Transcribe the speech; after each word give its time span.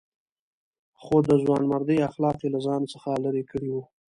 خو 1.01 1.15
د 1.27 1.29
ځوانمردۍ 1.43 1.97
اخلاق 2.09 2.37
یې 2.43 2.49
له 2.55 2.59
ځان 2.65 2.81
څخه 2.93 3.09
لرې 3.23 3.43
کړي 3.51 3.69
وو. 3.71 3.83